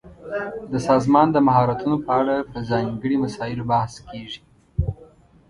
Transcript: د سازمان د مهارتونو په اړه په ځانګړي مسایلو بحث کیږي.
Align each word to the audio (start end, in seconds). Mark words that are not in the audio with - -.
د 0.71 0.73
سازمان 0.87 1.27
د 1.31 1.37
مهارتونو 1.47 1.95
په 2.05 2.11
اړه 2.21 2.35
په 2.51 2.57
ځانګړي 2.69 3.15
مسایلو 3.23 3.63
بحث 3.71 3.93
کیږي. 4.09 4.41